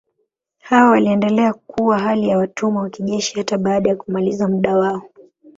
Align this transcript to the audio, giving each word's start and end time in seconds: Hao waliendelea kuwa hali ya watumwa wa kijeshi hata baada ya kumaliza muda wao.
Hao 0.59 0.91
waliendelea 0.91 1.53
kuwa 1.53 1.99
hali 1.99 2.27
ya 2.29 2.37
watumwa 2.37 2.81
wa 2.83 2.89
kijeshi 2.89 3.35
hata 3.37 3.57
baada 3.57 3.89
ya 3.89 3.95
kumaliza 3.95 4.47
muda 4.47 4.77
wao. 4.77 5.09